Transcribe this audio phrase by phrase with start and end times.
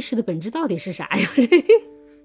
[0.00, 1.28] 意识的本质到底是啥呀？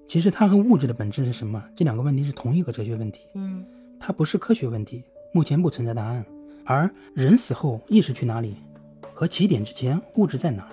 [0.08, 1.62] 其实它和物质的本质是什么？
[1.76, 3.28] 这两个问题是同一个哲学问题。
[3.34, 3.66] 嗯，
[4.00, 5.04] 它不是科学问题，
[5.34, 6.26] 目前不存在答案。
[6.64, 8.56] 而人死后意识去哪里，
[9.14, 10.70] 和起点之前物质在哪，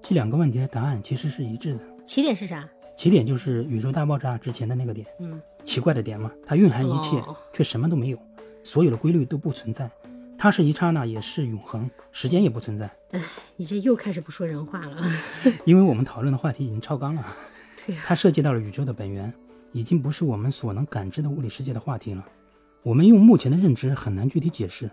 [0.00, 1.80] 这两个问题的答案其实是一致的。
[2.06, 2.68] 起点是啥？
[2.96, 5.04] 起点就是宇宙大爆炸之前的那个点。
[5.18, 7.20] 嗯，奇怪的点嘛，它蕴含一切，
[7.52, 8.18] 却什么都没有，
[8.62, 9.90] 所有的规律都不存在。
[10.36, 12.90] 它是一刹那，也是永恒，时间也不存在。
[13.12, 13.20] 哎，
[13.56, 15.02] 你这又开始不说人话了。
[15.64, 17.26] 因为我们讨论的话题已经超纲了。
[17.86, 19.32] 对呀，它涉及到了宇宙的本源，
[19.72, 22.24] 已经不是我们所能感知的物理世界的话题了。
[22.82, 24.90] 我们用目前的认知很难具体解释，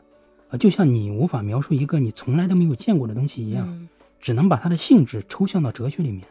[0.49, 3.87] 呃，就像你无法描述一个你从来都没有见过的东西一样，
[4.19, 6.23] 只能把它的性质抽象到哲学里面。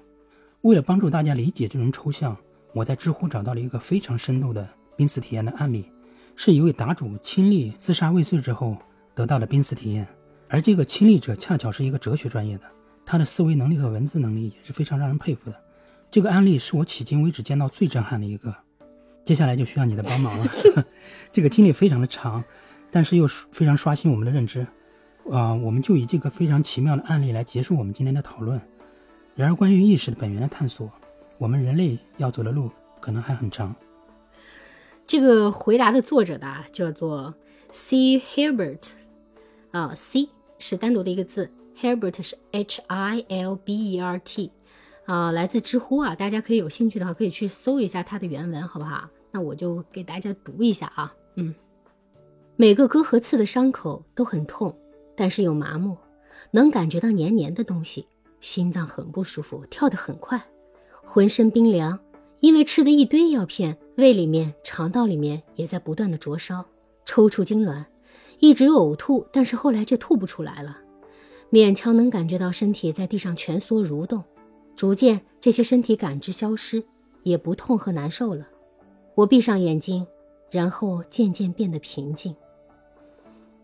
[0.62, 2.34] 为了帮助大家理解这种抽象，
[2.72, 5.90] 我在知乎找到了一个非常生动的濒死体验的案例，
[6.36, 8.76] 是一位答主亲历自杀未遂之后。
[9.20, 10.08] 得到了濒死体验，
[10.48, 12.64] 而这个亲历者恰巧是一个哲学专业的，
[13.04, 15.56] 他的思维能力和文字能力也是非常让人佩服的。
[16.10, 18.54] 这个案例是我迄今为止见到最震撼的一个。
[19.22, 20.50] 接下来就需要你的帮忙了。
[21.30, 22.42] 这个经历非常的长，
[22.90, 24.66] 但是又非常刷新我们的认知。
[25.30, 28.58] 啊，我们就以这个非常奇妙的案例来结束我们今天的讨论。
[29.34, 30.90] 然而，关于意识的本源的探索，
[31.36, 32.70] 我们人类要走的路
[33.02, 33.76] 可能还很长。
[35.06, 37.34] 这个回答的作者的叫做
[37.70, 38.18] C.
[38.18, 38.92] Herbert。
[39.70, 44.50] 啊，C 是单独的一个字，Hilbert 是 H I L B E R T，
[45.06, 49.08] 啊，来自知乎啊，大家可以有兴趣的话可以去搜一下它的原文，好不好？
[49.30, 51.54] 那我就给大家读一下啊，嗯，
[52.56, 54.76] 每个割和刺的伤口都很痛，
[55.16, 55.96] 但是又麻木，
[56.50, 58.06] 能感觉到黏黏的东西，
[58.40, 60.42] 心脏很不舒服，跳得很快，
[61.04, 61.96] 浑身冰凉，
[62.40, 66.64] 因为吃的一堆药片，胃里面、肠道里面也在不断的灼烧，
[67.04, 67.84] 抽搐痉挛。
[68.40, 70.78] 一直呕吐，但是后来却吐不出来了，
[71.50, 74.24] 勉强能感觉到身体在地上蜷缩蠕动，
[74.74, 76.82] 逐渐这些身体感知消失，
[77.22, 78.48] 也不痛和难受了。
[79.14, 80.06] 我闭上眼睛，
[80.50, 82.34] 然后渐渐变得平静。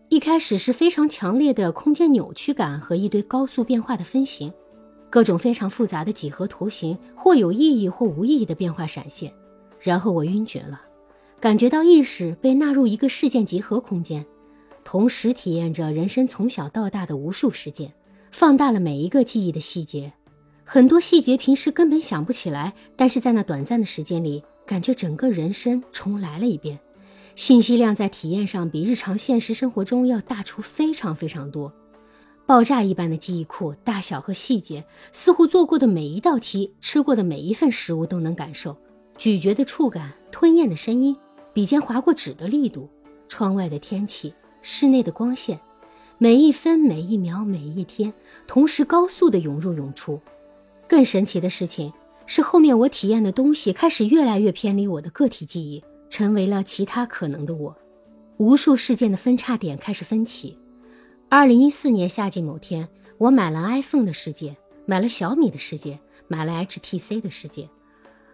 [0.09, 4.53] 一开始是非常强烈的空间扭曲感和一堆高速变化的分形，
[5.09, 9.33] 各种非常复杂的几何图形，或有意义或无意义的变化闪现。
[9.79, 10.79] 然后我晕厥了，
[11.39, 14.25] 感觉到意识被纳入一个事件集合空间。
[14.87, 17.93] 同时体验着人生从小到大的无数事件，
[18.31, 20.13] 放大了每一个记忆的细节，
[20.63, 26.79] 很多细节平时根本想不起来，但是在那短暂的时间里，感觉整个人生重来了一遍。
[27.35, 31.69] 信息量在体验上比日常现实生活中要大出非常非常多，
[32.45, 38.73] 爆炸一般的记忆库，大小和细节，似乎做过的每一道题，吃过的每一份食物都能感受，
[39.17, 41.13] 咀嚼的触感，吞咽的声音，
[41.51, 42.89] 笔尖划过纸的力度，
[43.27, 44.33] 窗外的天气。
[44.69, 45.57] 室内的光线，
[46.17, 48.13] 每一分每一秒每一天，
[48.45, 50.19] 同时高速的涌入涌出。
[50.89, 51.93] 更神奇的事情
[52.25, 57.73] 是，后面我体验的东西开始越来越偏离我的个体记忆，成为了其他可能的我。
[58.39, 60.59] 无数事件的分叉点开始分歧。
[61.29, 62.89] 二零一四年夏季某天，
[63.19, 65.97] 我买了 iPhone 的世界，买了小米的世界，
[66.27, 67.69] 买了 HTC 的世界。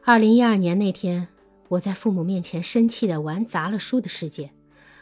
[0.03, 1.27] 二零一二年那天，
[1.67, 4.49] 我在父母面前生气的玩砸了书的世界，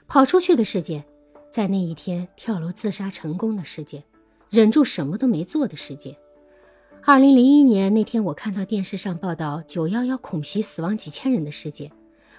[0.09, 1.05] 跑出去的世界。
[1.51, 4.01] 在那一天跳楼自杀成功的世界，
[4.49, 6.17] 忍住什么都没做的世界。
[7.03, 11.91] 二零零一年那天，我看到电视上报道九幺幺恐袭死亡几千人的世界，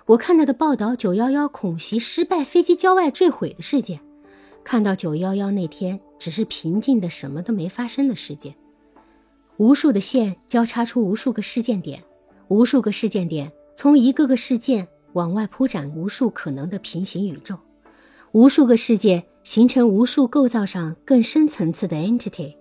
[0.06, 4.00] 我看到的报道九幺幺恐袭失败，飞机郊外坠毁的世界，
[4.64, 8.54] 看到九幺幺那天只是平静的什么都没发生的世界。
[9.58, 12.02] 无数的线交叉出无数个事件点，
[12.48, 17.58] 无数个事件点从一个个事件往外铺展无数可能的平行宇宙。
[18.32, 22.54] 无数个世界形成无数构造上更深层次的 entity，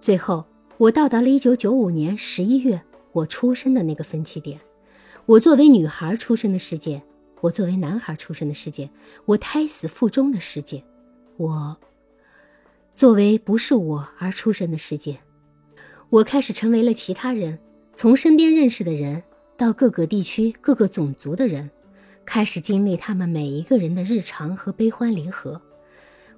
[0.00, 0.44] 最后
[0.78, 2.80] 我到达了1995年11月
[3.10, 4.60] 我出生的那个分歧点。
[5.26, 7.02] 我作为女孩出生的世界，
[7.40, 8.88] 我作为男孩出生的世界，
[9.24, 10.84] 我胎死腹中的世界，
[11.36, 11.76] 我
[12.94, 15.18] 作为不是我而出生的世界，
[16.10, 17.58] 我开始成为了其他人，
[17.96, 19.20] 从身边认识的人
[19.56, 21.68] 到各个地区、各个种族的人。
[22.24, 25.60] 开始经历他们每一个人的日常和悲欢离合。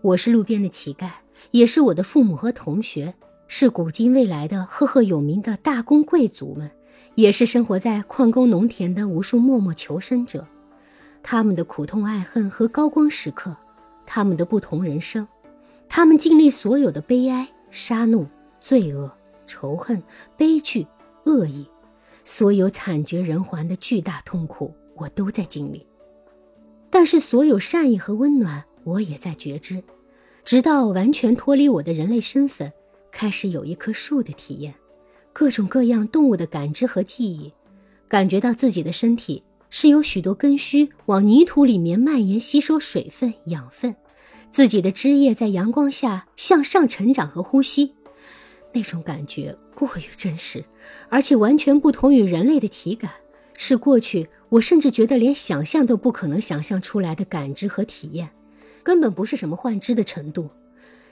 [0.01, 1.11] 我是路边的乞丐，
[1.51, 3.15] 也是我的父母和同学，
[3.47, 6.71] 是古今未来的赫赫有名的大公贵族们，
[7.15, 10.47] 也是生活在矿工农田的无数默默求生者。
[11.23, 13.57] 他们的苦痛爱恨和高光时刻，
[14.05, 15.27] 他们的不同人生，
[15.89, 18.27] 他们经历所有的悲哀、杀戮、
[18.61, 19.11] 罪恶、
[19.47, 20.03] 仇恨、
[20.37, 20.87] 悲剧、
[21.25, 21.67] 恶意，
[22.25, 24.75] 所有惨绝人寰的巨大痛苦。
[24.97, 25.87] 我都在经历，
[26.91, 29.83] 但是所有善意和温暖，我也在觉知，
[30.45, 32.73] 直到完全脱离我的人类身份，
[33.11, 34.75] 开始有一棵树的体验，
[35.33, 37.53] 各种各样动物的感知和记忆，
[38.09, 43.95] 感觉到自己的身体是有许多根须往泥土里面蔓延，吸收水分、养分，
[44.53, 47.93] 自己的枝叶在阳光下向上成长和呼吸，
[48.73, 50.65] 那种感觉过于真实，
[51.09, 53.11] 而且完全不同于人类的体感，
[53.57, 58.31] 是过去我甚至觉得连想象都不可能想象出来的感知和体验，
[58.83, 60.51] 根本不是什么幻知的程度。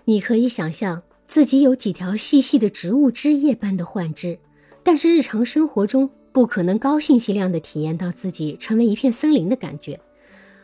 [0.04, 1.02] 你可以想象。
[1.24, 4.38] 自己有几条细细的植物枝叶般的幻肢，
[4.82, 9.98] 但是日常生活中不可能高信息量的体验到自己成为一片森林的感觉，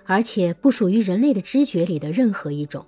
[0.04, 2.84] 而且不属于人类的知觉里的任何一种，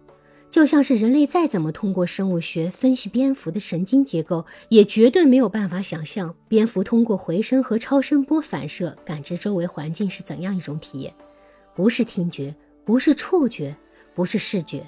[0.50, 11.14] 就像是人类再怎么通过生物学分析蝙蝠的神经结构，也绝对没有办法想象蝙蝠通过回声和超声波反射感知周围环境是怎样一种体验，
[11.74, 12.54] 不是听觉，
[12.84, 13.74] 不是触觉，
[14.14, 14.84] 不是视觉，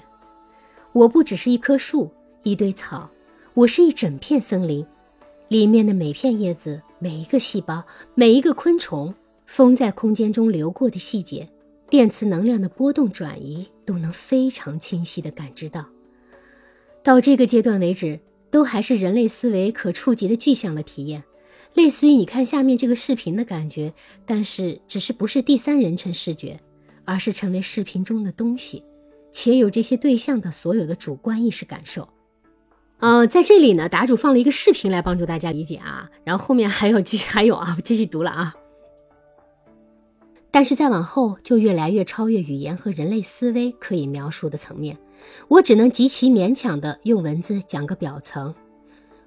[0.91, 2.11] 我不只是一棵树。
[2.45, 3.09] 一堆草，
[3.53, 4.85] 我是一整片森林，
[5.47, 7.81] 里面的每片叶子、每一个细胞、
[8.15, 9.15] 每一个昆虫，
[9.45, 11.47] 风在空间中流过的细节，
[11.89, 15.85] 电磁能量的波动转移，都能非常清晰地感知到。
[17.03, 18.19] 到这个阶段为止，
[18.49, 21.23] 都还是人类思维可触及的具象的体验，
[21.73, 23.93] 类似于你看下面这个视频的感觉，
[24.25, 26.59] 但是只是不是第三人称视觉，
[27.03, 28.83] 而是成为视频中的东西，
[29.31, 32.07] 且有这些对象的所有的主观意识感受。
[32.99, 38.55] 嗯，在这里呢，答主放了一个视频来帮助大家理解啊，然后后面还有继续还有啊，我继续读了啊。
[40.53, 44.95] 但是再往后就越来越超越语言和人类思维可以描述的层面，
[45.47, 48.53] 我只能极其勉强的用文字讲个表层。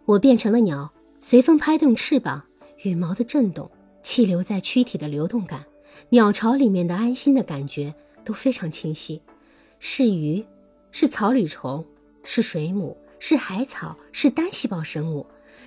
[0.04, 0.88] 我变成了鸟，
[1.20, 2.40] 随风拍动翅膀，
[2.84, 3.68] 羽毛的震动，
[4.04, 5.64] 气流在躯体的流动感，
[6.10, 7.92] 鸟巢里面的安心的感觉
[8.24, 9.20] 都非常清晰。
[9.80, 10.44] 是鱼，
[10.92, 11.84] 是草履虫，
[12.22, 12.96] 是水母。
[13.18, 15.26] 是海草，是单细胞生物，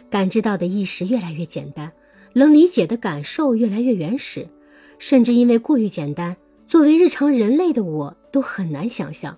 [0.10, 1.92] 感知到的意识越来越简单，
[2.34, 4.48] 能理解的感受越来越原始，
[5.00, 6.38] 甚至因为过于简单，
[6.68, 9.36] 作为日常人类的我都很难想象。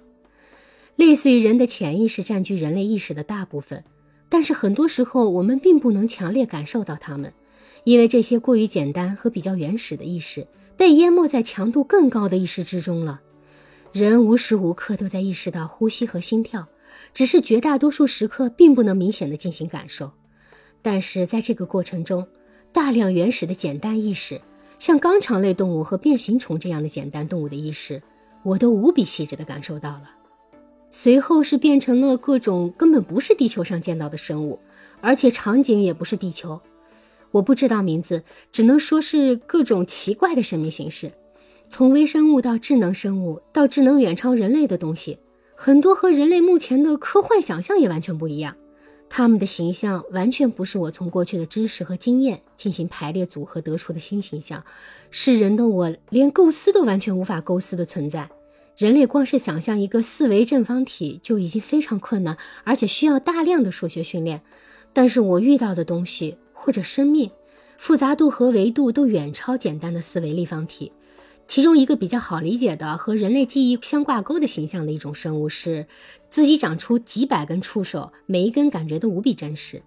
[0.97, 3.81] 类似于人的潜意识占据人类意识的大部分，
[4.27, 7.31] 但是很多时候我们并不能强烈感受到它们，
[7.85, 13.21] 因为这些过于简单和比较原始的意识被淹没在强度更高的意识之中了。
[13.93, 16.67] 人无时无刻都在意识到呼吸和心跳。
[17.13, 20.11] 只是绝大多数时刻并不能明显的进行感受，
[20.81, 22.27] 但是在这个过程中，
[22.73, 24.39] 大量原始的简单意识，
[24.81, 28.01] 像肛肠类动物和变形虫这样的简单动物的意识，
[28.41, 30.09] 我都无比细致的感受到了。
[30.89, 34.59] 随后是变成了各种根本不是地球上见到的生物，
[34.99, 36.59] 而且场景也不是地球，
[37.29, 41.11] 我不知道名字，只能说是各种奇怪的生命形式，
[41.69, 45.19] 从微生物到智能生物，到智能远超人类的东西。
[45.55, 48.55] 很多和人类目前的科幻想象也完全不一样，
[49.13, 54.63] 他们的形象完全不是我从过去的知识和经验进行排列组合得出的新形象，
[55.09, 58.29] 是人的我连构思都完全无法构思的存在。
[58.77, 64.41] 人类光是想象一个四维正方体就已经非常困难，而且需要大量的数学训练。
[64.93, 67.29] 但是我遇到的东西或者生命，
[67.75, 70.89] 复杂度和维度都远超简单的四维立方体。
[71.51, 75.86] 其中一个比较好理解的和人类记忆相挂钩的形象的一种生物是，
[76.30, 79.81] 自己长出几百根触手，每一根感觉都无比真实；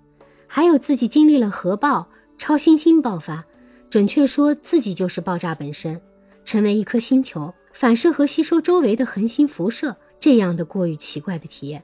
[0.46, 2.06] 还有自己经历了核爆、
[2.36, 3.42] 超新星爆发，
[3.88, 5.98] 准确说自己就是爆炸本身，
[6.44, 11.82] 成为一颗星球，反射和吸收周围的恒星辐射这样的过于奇怪的体验。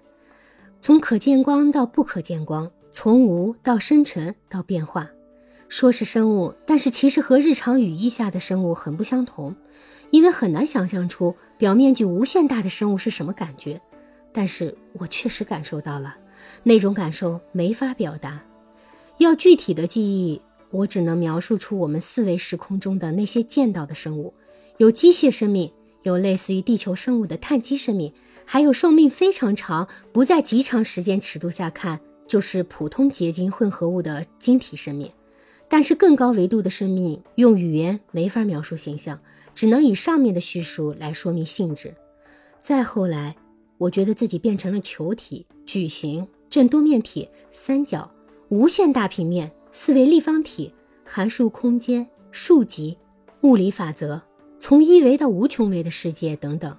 [0.83, 5.09] 从可见光到不可见光，从无到生成到变化。
[5.71, 9.55] 说是生物，但是其实和日常语义下的生物很不相同，
[10.11, 13.81] 因为很难想象出表面积无限大的生物是什么感觉。
[14.33, 16.17] 但是我确实感受到了，
[16.65, 18.43] 那种感受没法表达。
[19.19, 24.35] 要具体的记忆，我只能描述出我们四维时空中的那些见到的生物：
[24.79, 25.73] 有机械生命，
[26.03, 28.12] 有类似于地球生物的碳基生命，
[28.45, 35.09] 还有寿命非常长、不在极长时间尺度下看就是普通结晶混合物的晶体生命。
[35.73, 39.21] 但是更高维度的生命用语言没法描述形象，
[39.55, 41.95] 只能以上面的叙述来说明性质。
[42.61, 43.37] 再后来，
[43.79, 48.11] 我觉得自己变成了球体、矩形、正多面体、三角、
[48.49, 50.75] 无限大平面、四维立方体、
[51.05, 52.99] 函数空间、数级、
[53.43, 54.21] 物理法则，
[54.59, 56.77] 从一维到无穷维的世界等等，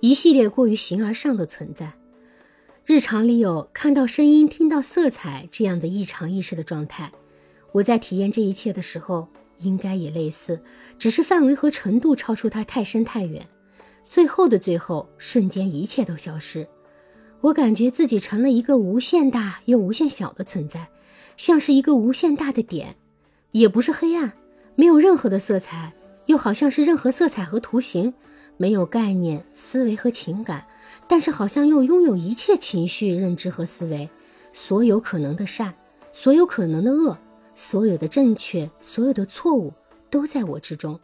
[0.00, 1.94] 一系列过于形而上的存在。
[2.84, 7.10] 日常里有看到声音、听到色彩这样的异常意识的状态。
[7.74, 9.26] 我在体验这一切的时候，
[9.58, 10.62] 应该也类似，
[10.96, 13.44] 只是范围和程度超出它太深太远。
[14.06, 16.64] 最后的最后，瞬间一切都消失，
[17.40, 20.88] 我感觉自己成了一个无限大又无限小的存在，
[21.36, 22.94] 像是一个无限大的点，
[23.50, 24.32] 也不是黑暗，
[24.76, 25.92] 没有任何的色彩，
[26.26, 28.14] 又好像是任何色彩和图形，
[28.56, 30.64] 没有概念、思维和情感，
[31.08, 34.08] 但是好像又拥有一切情绪、认知和思维，
[34.52, 35.74] 所有可能的善，
[36.12, 37.18] 所有可能的恶，
[37.54, 39.72] 所有的正确，所有的错误，
[40.10, 40.98] 都在我之中。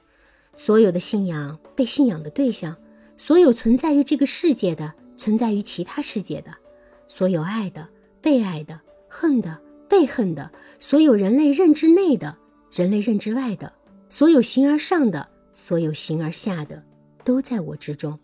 [0.54, 2.76] 所有的信仰，被信仰的对象，
[3.16, 6.50] 所有存在于这个世界的，存在于其他世界的，
[7.06, 7.88] 所有爱的、
[8.20, 8.78] 被爱的、
[9.08, 9.56] 恨的、
[9.88, 12.36] 被恨的，所有人类认知内的、
[12.72, 13.72] 人类认知外的，
[14.08, 16.82] 所有形而上的、所有形而下的，
[17.24, 18.18] 都在我之中。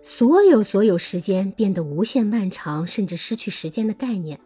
[0.00, 4.38] 所有所有时间变得无限漫长，甚至失去时间的概念，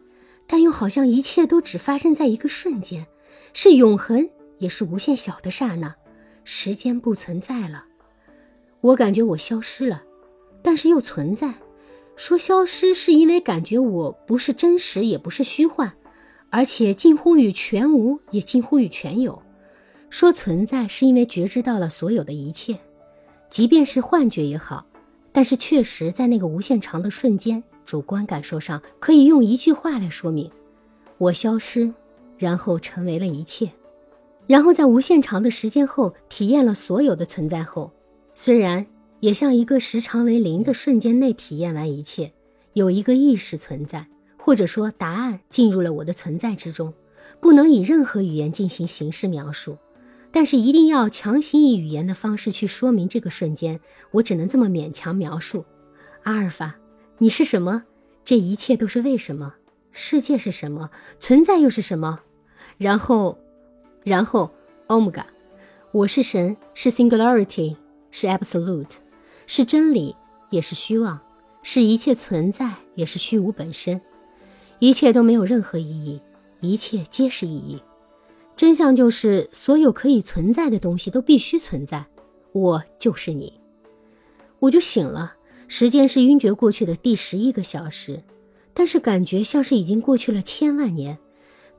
[0.47, 3.07] 但又好像一切都只发生在一个瞬间，
[3.53, 5.95] 是永恒，也是无限小的刹那。
[6.43, 7.85] 时间不存在了，
[8.81, 10.03] 我感觉我消失了，
[10.61, 11.53] 但是又存在。
[12.15, 15.93] 说消失是因为感觉我不是真实，也不是虚幻，
[16.49, 19.41] 而且近乎于全无，也近乎于全有。
[20.09, 22.77] 说存在是因为觉知到了所有的一切，
[23.49, 24.85] 即便是幻觉也好，
[25.31, 30.49] 但是确实在那个无限长的瞬间，主观感受上可以用一句话来说明：
[31.17, 31.93] 我消失，
[32.37, 33.69] 然后成为了一切。
[34.45, 37.91] 然后在无限长的时间后，体验了所有的存在后，
[38.35, 38.85] 虽然
[39.21, 42.31] 也像一个时长为零的瞬间内体验完一切，
[42.73, 44.05] 有一个意识存在，
[44.37, 46.93] 或者说答案进入了我的存在之中，
[47.39, 49.77] 不能以任何语言进行形式描述，
[50.29, 53.79] 但是一定要强行以语言的方式去说明这个瞬间，
[54.11, 55.63] 我只能这么勉强描述：
[56.23, 56.75] 阿尔法，
[57.19, 57.83] 你是什么？
[58.25, 59.55] 这一切都是为什么？
[59.91, 60.89] 世界是什么？
[61.19, 62.19] 存在又是什么？
[62.77, 63.37] 然后。
[64.03, 64.51] 然后
[64.89, 65.23] ，Omega，
[65.93, 67.77] 我是神，是 Singularity，
[68.11, 68.95] 是 Absolute，
[69.47, 70.13] 是真理，
[70.49, 71.17] 也是虚妄，
[71.61, 74.01] 是一切存在，也是虚无本身。
[74.79, 76.21] 一切都没有任何意义，
[76.59, 77.81] 一切皆是意义。
[78.57, 82.05] 真相就是，所有可以存在的东西都必须存在。
[82.51, 83.57] 我就是你，
[84.59, 85.33] 我就醒了。
[85.75, 88.21] 时间是晕厥过去的第十一个小时，
[88.75, 91.17] 但是感觉像是已经过去了千万年。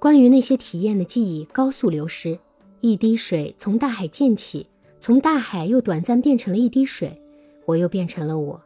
[0.01, 2.37] 关于那些体验的记忆高速流失，
[2.81, 4.67] 一滴水从大海溅起，
[4.99, 7.17] 从大海又短暂变成了一滴水，
[7.67, 8.61] 我又变成了我。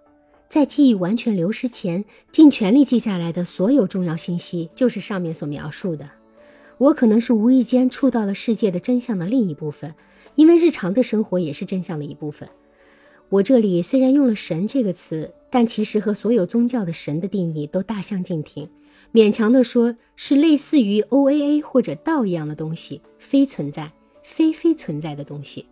[0.48, 6.08] 在记忆完全流失前，尽全力记下来的所有重要信息，就是上面所描述的。
[6.78, 9.94] 我可能是无意间触到了世界的真相的另一部分，
[10.36, 12.48] 因为日常的生活也是真相的一部分。
[13.30, 18.68] 我这里虽然用了“神”这个词，但其实和所有宗教的神的定义都大相径庭。
[19.12, 23.92] 勉强的说，是类似于 O A A 或者道一样的东西，非存在、
[24.22, 25.66] 非非存在的东西。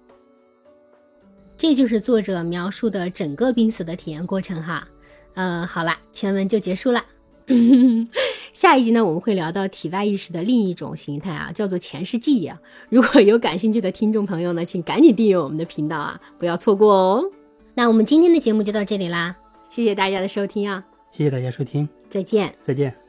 [1.57, 4.87] 这就是作者描述的整个濒死的体验过程哈。
[5.35, 7.03] 呃，好了，全文就结束了。
[8.53, 12.61] 下一集呢，我们会聊到体外意识的另一种形态啊，叫做前世记忆啊。
[12.91, 17.31] 如果有感兴趣的听众朋友呢，请赶紧订阅我们的频道啊，不要错过哦。
[17.78, 19.37] 那我们今天的节目就到这里啦，
[19.68, 23.06] 谢谢大家的收听啊，谢谢大家收听，再见，再见。